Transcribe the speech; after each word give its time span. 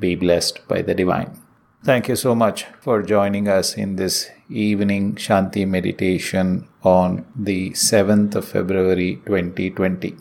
be 0.00 0.14
blessed 0.14 0.66
by 0.66 0.82
the 0.82 0.94
divine. 0.94 1.38
Thank 1.84 2.08
you 2.08 2.16
so 2.16 2.34
much 2.34 2.64
for 2.80 3.02
joining 3.02 3.48
us 3.48 3.74
in 3.74 3.96
this 3.96 4.28
evening 4.50 5.14
Shanti 5.14 5.66
meditation 5.66 6.68
on 6.82 7.24
the 7.34 7.70
7th 7.70 8.34
of 8.34 8.44
February 8.46 9.16
2020. 9.26 10.16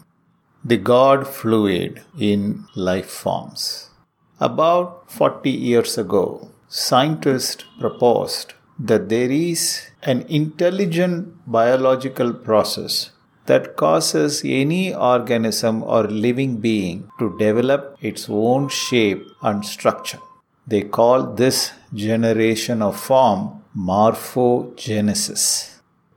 The 0.63 0.77
God 0.77 1.27
fluid 1.27 2.01
in 2.17 2.65
life 2.75 3.09
forms. 3.09 3.89
About 4.39 5.11
40 5.11 5.49
years 5.49 5.97
ago, 5.97 6.51
scientists 6.69 7.65
proposed 7.79 8.53
that 8.79 9.09
there 9.09 9.29
is 9.29 9.89
an 10.03 10.21
intelligent 10.29 11.33
biological 11.45 12.33
process 12.33 13.11
that 13.49 13.75
causes 13.83 14.41
any 14.45 14.93
organism 14.93 15.83
or 15.83 16.03
living 16.25 16.57
being 16.57 16.97
to 17.19 17.35
develop 17.37 17.97
its 18.09 18.23
own 18.29 18.69
shape 18.69 19.23
and 19.41 19.65
structure. 19.65 20.19
They 20.67 20.83
call 20.97 21.33
this 21.41 21.71
generation 21.93 22.81
of 22.81 22.99
form 22.99 23.63
morphogenesis. 23.75 25.43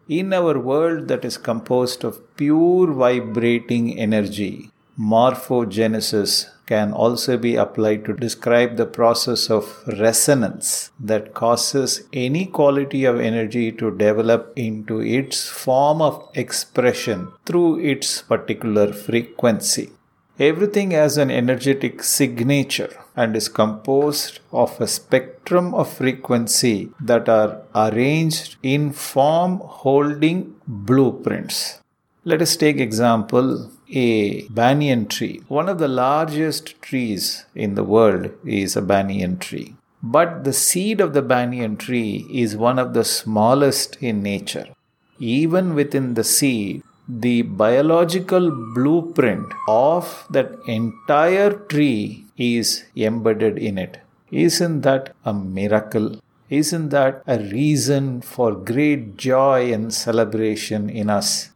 In 0.09 0.33
our 0.39 0.59
world 0.59 1.09
that 1.09 1.25
is 1.25 1.39
composed 1.39 2.05
of 2.05 2.21
pure 2.37 2.93
vibrating 2.93 3.99
energy, 3.99 4.71
morphogenesis 4.99 6.33
can 6.67 6.93
also 6.93 7.37
be 7.37 7.57
applied 7.57 8.05
to 8.05 8.13
describe 8.15 8.77
the 8.77 8.87
process 8.87 9.51
of 9.51 9.83
resonance 9.99 10.91
that 10.99 11.35
causes 11.35 12.05
any 12.13 12.47
quality 12.47 13.05
of 13.05 13.21
energy 13.21 13.73
to 13.73 13.91
develop 13.91 14.53
into 14.57 15.01
its 15.01 15.49
form 15.49 16.01
of 16.01 16.29
expression 16.35 17.33
through 17.45 17.79
its 17.81 18.23
particular 18.23 18.93
frequency. 18.93 19.91
Everything 20.39 20.93
has 20.93 21.19
an 21.19 21.31
energetic 21.31 22.03
signature 22.03 22.93
and 23.15 23.37
is 23.37 23.49
composed 23.49 24.41
of 24.51 24.81
a 24.81 24.87
spectrum 24.87 25.75
of 25.75 25.93
frequency 25.93 26.89
that 26.99 27.29
are 27.29 27.63
arranged 27.75 28.57
in 28.63 28.93
form 28.93 29.61
holding 29.63 30.55
blueprints. 30.67 31.81
Let 32.25 32.41
us 32.41 32.57
take 32.57 32.79
example 32.79 33.71
a 33.93 34.43
banyan 34.49 35.07
tree. 35.07 35.43
One 35.49 35.69
of 35.69 35.79
the 35.79 35.89
largest 35.89 36.81
trees 36.81 37.45
in 37.55 37.75
the 37.75 37.85
world 37.85 38.31
is 38.45 38.75
a 38.75 38.83
banyan 38.83 39.39
tree. 39.39 39.75
But 40.03 40.45
the 40.45 40.53
seed 40.53 41.01
of 41.01 41.13
the 41.13 41.23
banyan 41.23 41.77
tree 41.77 42.27
is 42.33 42.57
one 42.57 42.79
of 42.79 42.95
the 42.95 43.05
smallest 43.05 43.97
in 44.01 44.23
nature. 44.23 44.67
Even 45.19 45.75
within 45.75 46.15
the 46.15 46.25
seed, 46.25 46.83
the 47.07 47.43
biological 47.43 48.51
blueprint 48.75 49.47
of 49.69 50.27
that 50.31 50.53
entire 50.67 51.53
tree 51.53 52.25
is 52.37 52.85
embedded 52.97 53.59
in 53.59 53.77
it. 53.79 54.01
Isn't 54.31 54.81
that 54.81 55.15
a 55.25 55.35
miracle? 55.35 56.21
Isn't 56.49 56.89
that 56.89 57.23
a 57.27 57.39
reason 57.39 58.23
for 58.23 58.53
great 58.53 59.17
joy 59.17 59.73
and 59.73 59.93
celebration 59.93 60.89
in 60.89 61.11
us? 61.11 61.51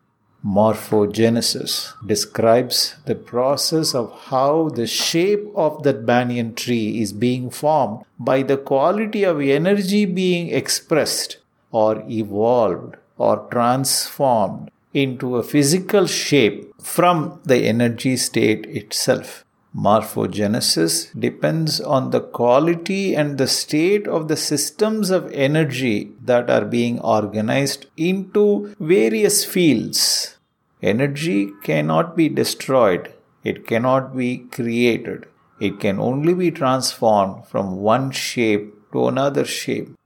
Morphogenesis 0.45 1.95
describes 2.07 2.95
the 3.07 3.15
process 3.15 3.95
of 3.95 4.13
how 4.27 4.69
the 4.69 4.87
shape 4.87 5.47
of 5.55 5.83
that 5.83 6.05
banyan 6.05 6.55
tree 6.55 7.01
is 7.01 7.13
being 7.13 7.51
formed 7.51 8.05
by 8.19 8.43
the 8.43 8.57
quality 8.57 9.25
of 9.25 9.41
energy 9.41 10.05
being 10.05 10.51
expressed 10.51 11.39
or 11.73 12.05
evolved 12.09 12.97
or 13.19 13.49
transformed 13.51 14.71
into 14.93 15.37
a 15.37 15.43
physical 15.43 16.07
shape 16.07 16.73
from 16.81 17.41
the 17.45 17.65
energy 17.65 18.17
state 18.17 18.67
itself. 18.67 19.46
Morphogenesis 19.77 21.19
depends 21.21 21.81
on 21.81 22.11
the 22.11 22.21
quality 22.21 23.15
and 23.15 23.37
the 23.37 23.47
state 23.47 24.09
of 24.09 24.29
the 24.29 24.37
systems 24.37 25.11
of 25.11 25.31
energy 25.33 26.13
that 26.23 26.49
are 26.49 26.65
being 26.65 26.99
organized 27.01 27.87
into 27.97 28.75
various 28.81 29.45
fields 29.45 30.37
Energy 30.83 31.51
cannot 31.63 32.15
be 32.15 32.29
destroyed, 32.29 33.13
it 33.43 33.67
cannot 33.67 34.15
be 34.15 34.39
created. 34.39 35.27
It 35.59 35.81
can 35.81 35.99
only 35.99 36.35
be 36.35 36.51
transformed 36.51 37.47
from 37.47 37.79
one 37.79 38.11
shape 38.11 38.75
to 38.93 39.09
another 39.09 39.47
shape. 39.47 39.97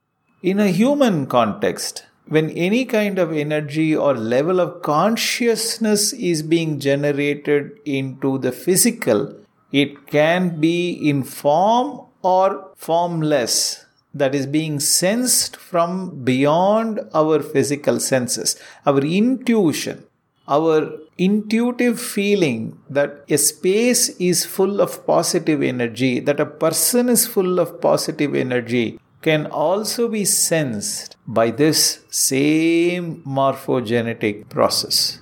In 0.42 0.60
a 0.60 0.69
human 0.69 1.26
context, 1.26 2.04
when 2.28 2.50
any 2.50 2.84
kind 2.84 3.19
of 3.19 3.32
energy 3.32 3.97
or 3.97 4.14
level 4.14 4.60
of 4.60 4.81
consciousness 4.82 6.12
is 6.12 6.42
being 6.44 6.78
generated 6.78 7.72
into 7.84 8.38
the 8.38 8.52
physical, 8.52 9.34
it 9.72 10.06
can 10.06 10.60
be 10.60 10.91
in 10.91 11.22
form 11.22 12.00
or 12.22 12.72
formless 12.76 13.86
that 14.12 14.34
is 14.34 14.47
being 14.47 14.81
sensed 14.81 15.56
from 15.56 16.25
beyond 16.25 17.00
our 17.14 17.41
physical 17.41 18.00
senses, 18.00 18.56
our 18.84 18.98
intuition 18.98 20.04
our 20.50 20.98
intuitive 21.16 22.00
feeling 22.00 22.76
that 22.91 23.25
a 23.31 23.38
space 23.38 24.08
is 24.31 24.44
full 24.44 24.81
of 24.81 25.06
positive 25.06 25.62
energy, 25.62 26.19
that 26.19 26.41
a 26.41 26.47
person 26.47 27.08
is 27.08 27.26
full 27.26 27.60
of 27.60 27.81
positive 27.81 28.34
energy, 28.34 28.98
can 29.22 29.47
also 29.47 30.08
be 30.08 30.25
sensed 30.25 31.16
by 31.26 31.50
this 31.50 32.04
same 32.10 33.22
morphogenetic 33.22 34.48
process. 34.48 35.20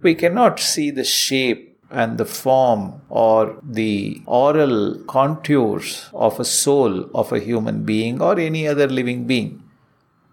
We 0.00 0.14
cannot 0.14 0.60
see 0.60 0.90
the 0.90 1.04
shape 1.04 1.71
and 1.92 2.18
the 2.18 2.24
form 2.24 3.00
or 3.08 3.56
the 3.62 4.22
oral 4.26 4.98
contours 5.06 6.08
of 6.12 6.40
a 6.40 6.44
soul 6.44 7.10
of 7.14 7.32
a 7.32 7.38
human 7.38 7.84
being 7.84 8.20
or 8.20 8.38
any 8.38 8.66
other 8.66 8.88
living 8.88 9.26
being. 9.26 9.62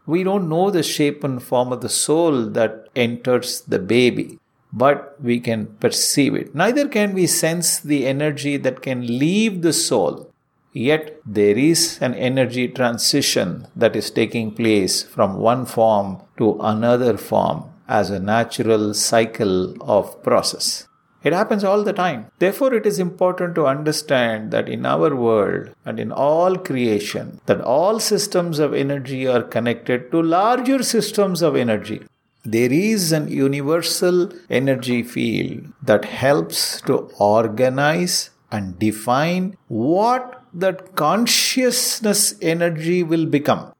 We 0.06 0.24
don't 0.24 0.50
know 0.50 0.72
the 0.72 0.82
shape 0.82 1.24
and 1.24 1.42
form 1.42 1.72
of 1.72 1.82
the 1.82 1.90
soul 1.90 2.48
that 2.48 2.88
enters 2.96 3.62
the 3.62 3.78
baby, 3.78 4.40
but 4.74 5.22
we 5.22 5.40
can 5.40 5.68
perceive 5.80 6.34
it. 6.34 6.56
Neither 6.56 6.88
can 6.88 7.14
we 7.14 7.28
sense 7.28 7.80
the 7.80 8.08
energy 8.08 8.58
that 8.58 8.82
can 8.82 9.06
leave 9.06 9.62
the 9.62 9.74
soul. 9.74 10.32
Yet 10.74 11.20
there 11.26 11.58
is 11.58 12.00
an 12.00 12.14
energy 12.16 12.68
transition 12.68 13.68
that 13.76 13.96
is 13.96 14.10
taking 14.10 14.52
place 14.52 15.04
from 15.04 15.38
one 15.38 15.66
form 15.66 16.22
to 16.38 16.58
another 16.62 17.18
form 17.18 17.66
as 17.88 18.10
a 18.10 18.20
natural 18.20 18.94
cycle 18.94 19.76
of 19.82 20.22
process. 20.24 20.89
It 21.22 21.34
happens 21.34 21.64
all 21.64 21.84
the 21.84 21.94
time. 21.94 22.28
Therefore, 22.40 22.74
it 22.74 22.86
is 22.86 22.98
important 22.98 23.56
to 23.56 23.68
understand 23.68 24.52
that 24.52 24.70
in 24.70 24.86
our 24.86 25.16
world 25.16 25.70
and 25.86 26.00
in 26.00 26.12
all 26.12 26.56
creation, 26.56 27.42
that 27.46 27.60
all 27.60 28.00
systems 28.00 28.60
of 28.60 28.74
energy 28.74 29.28
are 29.28 29.44
connected 29.44 30.12
to 30.12 30.22
larger 30.22 30.82
systems 30.82 31.42
of 31.42 31.58
energy. 31.58 32.02
There 32.46 32.72
is 32.72 33.12
an 33.12 33.28
universal 33.28 34.32
energy 34.50 35.04
field 35.04 35.74
that 35.84 36.06
helps 36.06 36.80
to 36.82 37.10
organize 37.20 38.30
and 38.50 38.80
define 38.80 39.58
what 39.68 40.42
that 40.54 40.96
consciousness 40.96 42.36
energy 42.42 43.04
will 43.04 43.26
become. 43.26 43.74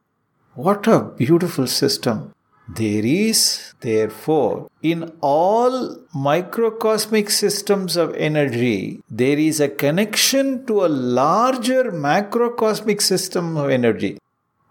What 0.56 0.88
a 0.88 1.04
beautiful 1.04 1.68
system. 1.68 2.34
There 2.76 3.04
is, 3.04 3.74
therefore, 3.80 4.70
in 4.84 5.12
all 5.22 5.98
microcosmic 6.14 7.32
systems 7.32 7.98
of 7.98 8.14
energy, 8.14 9.02
there 9.10 9.40
is 9.40 9.60
a 9.60 9.70
connection 9.70 10.66
to 10.68 10.86
a 10.86 10.88
larger 10.88 11.92
macrocosmic 11.92 13.02
system 13.02 13.58
of 13.58 13.72
energy. 13.72 14.20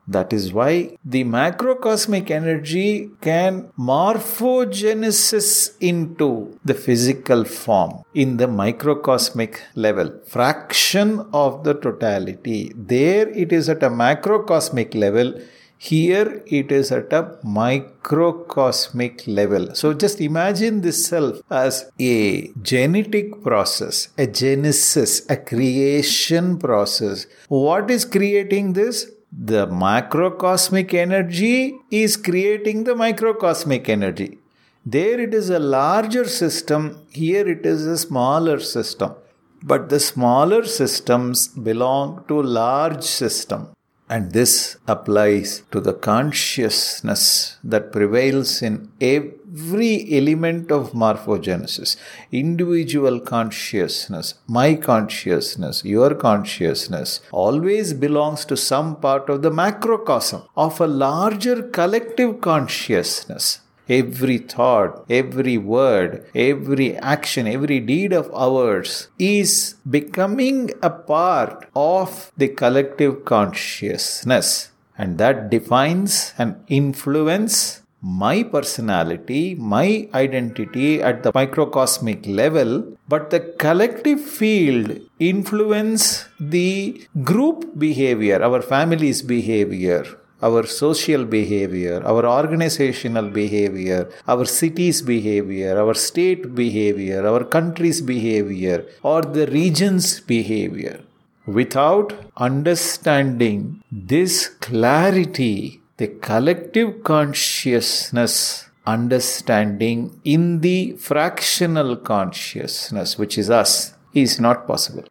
That 0.07 0.33
is 0.33 0.53
why 0.53 0.97
the 1.05 1.25
macrocosmic 1.25 2.31
energy 2.31 3.11
can 3.21 3.73
morphogenesis 3.79 5.77
into 5.81 6.59
the 6.65 6.75
physical 6.75 7.45
form 7.45 8.05
in 8.15 8.39
the 8.39 8.47
microcosmic 8.47 9.61
level, 9.75 10.19
fraction 10.25 11.27
of 11.33 11.65
the 11.65 11.75
totality. 11.75 12.73
There 12.75 13.29
it 13.29 13.53
is 13.53 13.69
at 13.69 13.83
a 13.83 13.91
macrocosmic 13.91 14.95
level 14.95 15.35
here 15.79 16.43
it 16.47 16.73
is 16.73 16.91
at 16.91 17.13
a 17.13 17.39
microcosmic 17.45 19.25
level. 19.29 19.75
So 19.77 19.95
just 19.95 20.21
imagine 20.21 20.81
this 20.81 21.07
self 21.07 21.41
as 21.51 21.91
a 22.01 22.49
genetic 22.63 23.43
process, 23.45 24.09
a 24.19 24.27
genesis, 24.27 25.25
a 25.31 25.37
creation 25.37 26.59
process. 26.59 27.27
What 27.47 27.93
is 27.93 28.05
creating 28.05 28.73
this? 28.73 29.11
The 29.31 29.69
macrocosmic 29.69 30.95
energy 30.95 31.77
is 31.93 32.17
creating 32.17 32.85
the 32.85 32.95
microcosmic 32.95 33.89
energy. 33.89 34.39
There 34.85 35.21
it 35.21 35.33
is 35.33 35.49
a 35.49 35.61
larger 35.61 36.25
system, 36.25 37.07
here 37.11 37.47
it 37.47 37.65
is 37.65 37.87
a 37.87 37.99
smaller 37.99 38.59
system. 38.59 39.15
But 39.63 39.91
the 39.91 40.01
smaller 40.01 40.65
systems 40.65 41.49
belong 41.49 42.25
to 42.29 42.43
large 42.43 43.03
system 43.03 43.69
And 44.11 44.33
this 44.33 44.79
applies 44.87 45.63
to 45.71 45.81
the 45.81 45.93
consciousness 45.93 47.59
that 47.63 47.93
prevails 47.93 48.63
in 48.63 48.91
every 49.01 50.17
element 50.17 50.73
of 50.73 50.93
morphogenesis. 50.93 51.97
Individual 52.33 53.21
consciousness, 53.21 54.35
my 54.47 54.75
consciousness, 54.75 55.85
your 55.85 56.15
consciousness, 56.15 57.21
always 57.33 57.93
belongs 57.93 58.47
to 58.47 58.57
some 58.57 58.97
part 58.97 59.29
of 59.29 59.43
the 59.43 59.51
macrocosm 59.51 60.43
of 60.57 60.81
a 60.81 60.87
larger 60.87 61.63
collective 61.63 62.41
consciousness 62.41 63.61
every 63.89 64.39
thought, 64.39 65.05
every 65.09 65.59
word, 65.59 66.27
every 66.35 66.97
action, 66.97 67.47
every 67.47 67.81
deed 67.81 68.13
of 68.13 68.31
ours 68.35 69.09
is 69.19 69.77
becoming 69.89 70.71
a 70.83 70.91
part 70.91 71.67
of 71.75 72.33
the 72.37 72.49
collective 72.49 73.25
consciousness. 73.25 74.71
And 74.97 75.19
that 75.19 75.51
defines 75.51 76.35
and 76.39 76.57
influence 76.69 77.83
my 78.01 78.43
personality, 78.45 79.55
my 79.57 80.09
identity 80.15 81.03
at 81.03 81.23
the 81.23 81.33
microcosmic 81.33 82.27
level, 82.27 82.97
but 83.09 83.31
the 83.31 83.41
collective 83.59 84.21
field 84.21 85.01
influence 85.19 86.27
the 86.39 87.07
group 87.25 87.77
behavior, 87.77 88.43
our 88.43 88.63
family's 88.63 89.23
behavior, 89.23 90.05
our 90.43 90.67
social 90.67 91.25
behavior, 91.25 92.03
our 92.05 92.25
organizational 92.27 93.29
behavior, 93.29 94.09
our 94.27 94.45
city's 94.45 95.03
behavior, 95.03 95.79
our 95.79 95.95
state 95.95 96.55
behavior, 96.55 97.27
our 97.27 97.45
country's 97.45 98.01
behavior, 98.01 98.85
or 99.03 99.23
the 99.23 99.47
region's 99.49 100.21
behavior. 100.21 101.01
Without 101.47 102.13
understanding 102.37 103.83
this 103.91 104.49
clarity, 104.49 105.81
the 105.97 106.09
collective 106.09 107.03
consciousness 107.03 108.67
understanding 108.87 110.21
in 110.25 110.61
the 110.61 110.93
fractional 110.93 111.97
consciousness, 111.97 113.19
which 113.19 113.37
is 113.37 113.51
us, 113.51 113.95
is 114.15 114.41
not 114.41 114.67
possible 114.67 115.05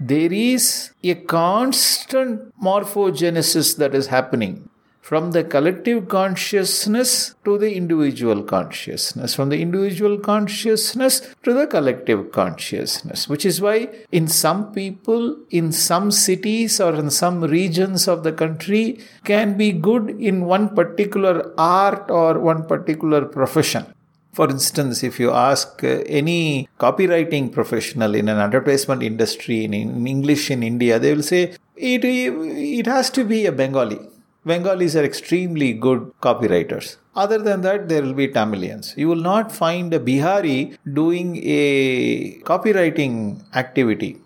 there 0.00 0.32
is 0.32 0.92
a 1.04 1.14
constant 1.14 2.58
morphogenesis 2.58 3.76
that 3.76 3.94
is 3.94 4.06
happening 4.06 4.70
from 5.02 5.32
the 5.32 5.44
collective 5.44 6.08
consciousness 6.08 7.34
to 7.44 7.58
the 7.58 7.74
individual 7.74 8.42
consciousness, 8.42 9.34
from 9.34 9.50
the 9.50 9.60
individual 9.60 10.18
consciousness 10.18 11.34
to 11.42 11.52
the 11.52 11.66
collective 11.66 12.32
consciousness, 12.32 13.28
which 13.28 13.44
is 13.44 13.60
why 13.60 13.88
in 14.10 14.26
some 14.26 14.72
people, 14.72 15.36
in 15.50 15.70
some 15.70 16.10
cities 16.10 16.80
or 16.80 16.94
in 16.94 17.10
some 17.10 17.42
regions 17.42 18.08
of 18.08 18.22
the 18.22 18.32
country 18.32 19.00
can 19.24 19.58
be 19.58 19.70
good 19.70 20.08
in 20.18 20.46
one 20.46 20.74
particular 20.74 21.52
art 21.58 22.10
or 22.10 22.38
one 22.38 22.66
particular 22.66 23.24
profession 23.24 23.84
for 24.32 24.48
instance, 24.48 25.02
if 25.02 25.18
you 25.18 25.30
ask 25.32 25.82
uh, 25.82 26.02
any 26.06 26.68
copywriting 26.78 27.52
professional 27.52 28.14
in 28.14 28.28
an 28.28 28.38
advertisement 28.38 29.02
industry 29.02 29.64
in, 29.64 29.74
in 29.74 30.06
English 30.06 30.50
in 30.50 30.62
India, 30.62 30.98
they 30.98 31.14
will 31.14 31.22
say 31.22 31.54
it, 31.76 32.04
it 32.04 32.86
has 32.86 33.10
to 33.10 33.24
be 33.24 33.46
a 33.46 33.52
Bengali. 33.52 34.00
Bengalis 34.44 34.96
are 34.96 35.04
extremely 35.04 35.72
good 35.72 36.12
copywriters. 36.22 36.96
Other 37.14 37.38
than 37.38 37.60
that, 37.62 37.88
there 37.88 38.02
will 38.02 38.14
be 38.14 38.28
Tamilians. 38.28 38.96
You 38.96 39.08
will 39.08 39.16
not 39.32 39.52
find 39.52 39.92
a 39.92 40.00
Bihari 40.00 40.78
doing 40.94 41.36
a 41.44 42.40
copywriting 42.42 43.44
activity. 43.54 44.18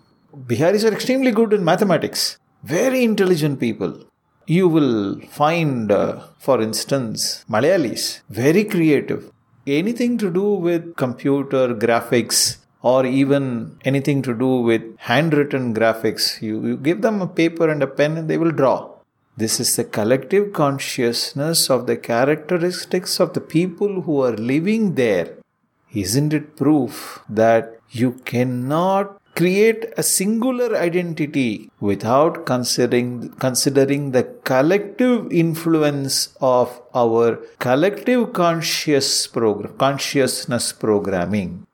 Biharis 0.47 0.89
are 0.89 0.93
extremely 0.93 1.31
good 1.31 1.51
in 1.51 1.65
mathematics, 1.65 2.37
very 2.63 3.03
intelligent 3.03 3.59
people. 3.59 4.05
You 4.47 4.67
will 4.67 5.19
find, 5.21 5.91
uh, 5.91 6.21
for 6.39 6.61
instance, 6.61 7.43
Malayalis, 7.49 8.21
very 8.29 8.63
creative 8.63 9.31
anything 9.67 10.17
to 10.19 10.31
do 10.31 10.53
with 10.53 10.95
computer 10.95 11.73
graphics 11.73 12.57
or 12.81 13.05
even 13.05 13.77
anything 13.83 14.21
to 14.21 14.33
do 14.33 14.57
with 14.61 14.83
handwritten 14.97 15.73
graphics. 15.73 16.41
You, 16.41 16.65
you 16.65 16.77
give 16.77 17.01
them 17.01 17.21
a 17.21 17.27
paper 17.27 17.69
and 17.69 17.81
a 17.81 17.87
pen 17.87 18.17
and 18.17 18.29
they 18.29 18.37
will 18.37 18.51
draw. 18.51 18.91
This 19.37 19.59
is 19.59 19.75
the 19.75 19.83
collective 19.83 20.53
consciousness 20.53 21.69
of 21.69 21.87
the 21.87 21.97
characteristics 21.97 23.19
of 23.19 23.33
the 23.33 23.41
people 23.41 24.01
who 24.03 24.21
are 24.21 24.37
living 24.37 24.95
there. 24.95 25.33
Isn't 25.93 26.31
it 26.33 26.55
proof 26.55 27.21
that 27.27 27.79
you 27.89 28.13
cannot 28.25 29.14
create 29.35 29.85
a 29.97 30.03
singular 30.03 30.75
identity 30.77 31.69
without 31.79 32.45
considering 32.45 33.29
considering 33.45 34.11
the 34.11 34.23
collective 34.51 35.31
influence 35.31 36.17
of 36.39 36.81
our 36.93 37.37
collective 37.59 38.31
conscious 38.33 39.09
consciousness 39.77 40.71
programming 40.71 41.65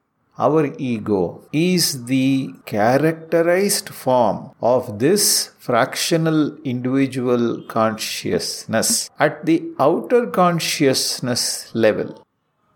our 0.45 0.63
ego 0.77 1.43
is 1.51 2.05
the 2.05 2.51
characterized 2.65 3.89
form 3.89 4.37
of 4.61 4.97
this 5.03 5.51
fractional 5.59 6.57
individual 6.63 7.61
consciousness 7.67 9.09
at 9.19 9.45
the 9.45 9.57
outer 9.79 10.25
consciousness 10.25 11.43
level. 11.75 12.25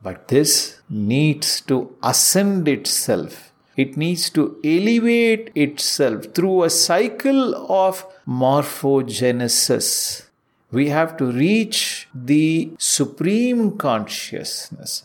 But 0.03 0.27
this 0.27 0.81
needs 0.89 1.61
to 1.61 1.95
ascend 2.03 2.67
itself 2.67 3.51
it 3.75 3.97
needs 3.97 4.29
to 4.31 4.57
elevate 4.63 5.51
itself 5.55 6.25
through 6.33 6.63
a 6.63 6.69
cycle 6.69 7.55
of 7.71 8.05
morphogenesis. 8.27 10.27
We 10.71 10.89
have 10.89 11.17
to 11.17 11.31
reach 11.31 12.07
the 12.13 12.71
supreme 12.77 13.77
consciousness. 13.77 15.03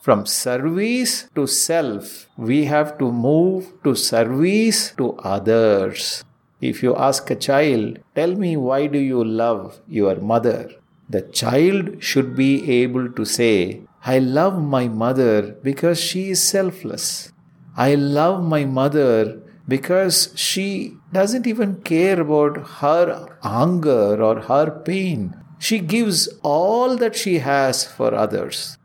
From 0.00 0.24
service 0.24 1.28
to 1.34 1.46
self, 1.46 2.28
we 2.36 2.66
have 2.66 2.96
to 2.98 3.10
move 3.10 3.72
to 3.82 3.94
service 3.94 4.92
to 4.98 5.14
others. 5.14 6.24
If 6.60 6.82
you 6.82 6.96
ask 6.96 7.30
a 7.30 7.34
child, 7.34 7.98
tell 8.14 8.34
me 8.34 8.56
why 8.56 8.86
do 8.86 8.98
you 8.98 9.22
love 9.22 9.80
your 9.88 10.16
mother? 10.16 10.70
The 11.08 11.22
child 11.22 12.02
should 12.02 12.36
be 12.36 12.82
able 12.82 13.10
to 13.12 13.24
say, 13.24 13.82
I 14.04 14.20
love 14.20 14.62
my 14.62 14.88
mother 14.88 15.56
because 15.62 16.00
she 16.00 16.30
is 16.30 16.42
selfless. 16.42 17.32
I 17.76 17.94
love 17.94 18.42
my 18.42 18.64
mother 18.64 19.38
because 19.68 20.32
she 20.34 20.96
doesn't 21.12 21.46
even 21.46 21.82
care 21.82 22.20
about 22.20 22.56
her 22.80 23.36
hunger 23.42 24.22
or 24.22 24.40
her 24.40 24.70
pain. 24.70 25.36
She 25.58 25.80
gives 25.80 26.28
all 26.42 26.96
that 26.96 27.14
she 27.16 27.38
has 27.38 27.84
for 27.84 28.14
others. 28.14 28.78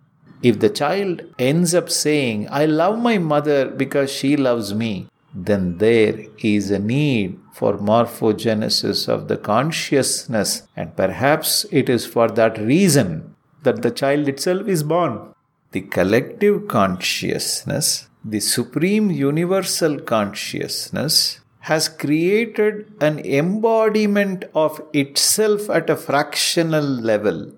If 0.44 0.60
the 0.60 0.70
child 0.70 1.22
ends 1.38 1.74
up 1.74 1.90
saying, 1.90 2.48
I 2.50 2.66
love 2.66 3.00
my 3.00 3.18
mother 3.18 3.70
because 3.70 4.12
she 4.12 4.36
loves 4.36 4.74
me, 4.74 5.08
then 5.34 5.78
there 5.78 6.26
is 6.40 6.72
a 6.72 6.80
need 6.80 7.40
for 7.54 7.78
morphogenesis 7.78 9.08
of 9.08 9.28
the 9.28 9.38
consciousness, 9.38 10.64
and 10.76 10.96
perhaps 10.98 11.66
it 11.72 11.90
is 11.90 12.06
for 12.06 12.28
that 12.30 12.58
reason 12.58 13.36
that 13.64 13.84
the 13.84 13.92
child 13.92 14.28
itself 14.28 14.68
is 14.68 14.84
born. 14.84 15.34
The 15.72 15.82
collective 15.82 16.68
consciousness 16.68 18.10
the 18.24 18.40
Supreme 18.40 19.10
Universal 19.10 20.02
Consciousness 20.02 21.40
has 21.62 21.90
created 21.90 22.94
an 23.02 23.18
embodiment 23.20 24.46
of 24.54 24.80
itself 24.94 25.70
at 25.72 25.90
a 25.90 25.96
fractional 25.96 26.84
level 26.84 27.52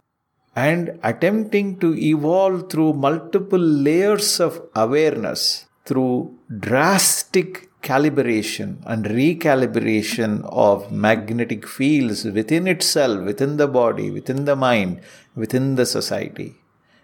and 0.55 0.99
attempting 1.03 1.79
to 1.79 1.93
evolve 1.97 2.69
through 2.69 2.93
multiple 2.93 3.59
layers 3.59 4.39
of 4.39 4.61
awareness 4.73 5.65
through 5.85 6.33
drastic 6.59 7.69
calibration 7.81 8.77
and 8.85 9.03
recalibration 9.03 10.41
of 10.45 10.91
magnetic 10.93 11.67
fields 11.67 12.23
within 12.23 12.67
itself, 12.67 13.25
within 13.25 13.57
the 13.57 13.67
body, 13.67 14.09
within 14.09 14.45
the 14.45 14.55
mind, 14.55 15.01
within 15.35 15.75
the 15.75 15.85
society. 15.85 16.55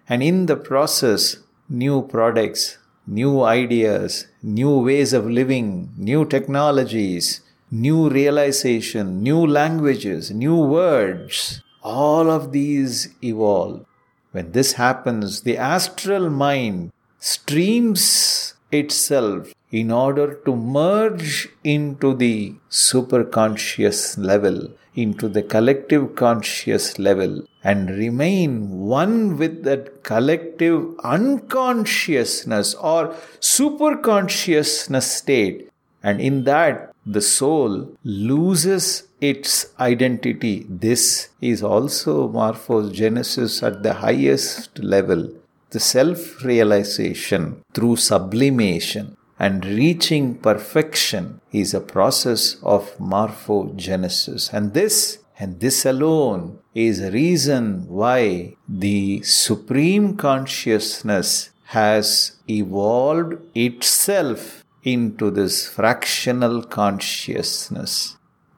And 0.08 0.24
in 0.24 0.46
the 0.46 0.56
process, 0.56 1.38
new 1.68 2.04
products, 2.04 2.78
new 3.10 3.42
ideas, 3.44 4.28
new 4.44 4.80
ways 4.80 5.13
of 5.13 5.25
living, 5.25 5.89
new 5.98 6.24
technologies, 6.25 7.42
new 7.72 8.08
realization, 8.10 9.24
new 9.24 9.46
languages, 9.46 10.30
new 10.32 10.56
words. 10.56 11.62
All 11.82 12.30
of 12.30 12.51
these 12.51 13.10
evolve. 13.24 13.86
When 14.32 14.51
this 14.51 14.74
happens, 14.74 15.42
the 15.42 15.58
astral 15.58 16.30
mind 16.30 16.92
streams 17.20 18.54
itself 18.72 19.54
in 19.72 19.92
order 19.92 20.34
to 20.46 20.56
merge 20.56 21.48
into 21.64 22.16
the 22.16 22.56
superconscious 22.70 24.18
level, 24.18 24.70
into 24.96 25.30
the 25.30 25.44
collective 25.44 26.16
conscious 26.16 26.98
level, 26.98 27.44
and 27.64 27.92
remain 27.92 28.70
one 28.70 29.38
with 29.38 29.64
that 29.64 30.04
collective 30.04 30.98
unconsciousness 31.04 32.74
or 32.76 33.10
superconsciousness 33.40 35.04
state. 35.04 35.70
And 36.02 36.20
in 36.20 36.46
that, 36.46 36.94
the 37.06 37.22
soul 37.22 37.92
loses 38.04 39.04
its 39.22 39.74
identity. 39.80 40.66
This 40.70 41.30
is 41.42 41.62
also 41.62 42.30
morphogenesis 42.30 43.62
at 43.62 43.84
the 43.84 43.94
highest 43.96 44.80
level. 44.80 45.30
The 45.72 45.80
self 45.80 46.44
realization 46.44 47.62
through 47.74 47.98
sublimation 47.98 49.18
and 49.39 49.65
reaching 49.65 50.36
perfection 50.36 51.39
is 51.51 51.74
a 51.74 51.79
process 51.79 52.58
of 52.62 52.96
morphogenesis. 52.98 54.53
And 54.53 54.74
this 54.74 55.19
and 55.41 55.62
this 55.62 55.86
alone 55.86 56.60
is 56.75 57.00
a 57.00 57.12
reason 57.12 57.88
why 57.88 58.55
the 58.67 59.22
Supreme 59.24 60.17
Consciousness 60.17 61.51
has 61.67 62.34
evolved 62.50 63.36
itself 63.55 64.65
into 64.84 65.31
this 65.31 65.65
fractional 65.67 66.62
consciousness. 66.63 68.17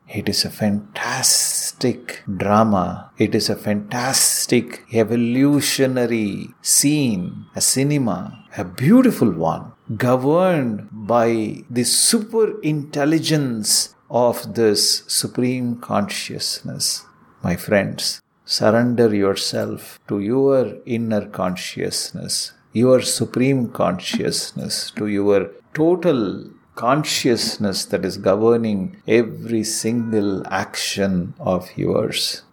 It 0.09 0.27
is 0.27 0.43
a 0.43 0.49
fantastic 0.49 2.23
drama. 2.37 3.11
It 3.17 3.35
is 3.35 3.49
a 3.49 3.55
fantastic 3.55 4.83
evolutionary 4.91 6.49
scene, 6.61 7.45
a 7.55 7.61
cinema, 7.61 8.45
a 8.57 8.65
beautiful 8.65 9.31
one, 9.31 9.70
governed 9.97 10.87
by 10.91 11.63
the 11.69 11.83
super 11.83 12.59
intelligence 12.61 13.95
of 14.09 14.55
this 14.55 15.03
supreme 15.07 15.77
consciousness. 15.77 17.05
My 17.43 17.55
friends, 17.55 18.21
surrender 18.45 19.13
yourself 19.13 19.99
to 20.07 20.19
your 20.19 20.77
inner 20.85 21.25
consciousness, 21.25 22.53
your 22.73 23.01
supreme 23.01 23.69
consciousness, 23.69 24.91
to 24.91 25.07
your 25.07 25.49
total 25.73 26.49
consciousness 26.75 27.85
that 27.85 28.05
is 28.05 28.17
governing 28.17 29.01
every 29.07 29.63
single 29.63 30.45
action 30.47 31.33
of 31.39 31.69
yours. 31.75 32.43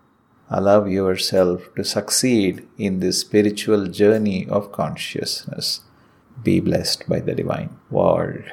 Allow 0.50 0.86
yourself 0.86 1.68
to 1.76 1.84
succeed 1.84 2.66
in 2.78 3.00
this 3.00 3.20
spiritual 3.20 3.86
journey 3.86 4.48
of 4.48 4.72
consciousness. 4.72 5.82
Be 6.42 6.60
blessed 6.60 7.08
by 7.08 7.20
the 7.20 7.34
divine. 7.34 7.70
Word. 7.90 8.50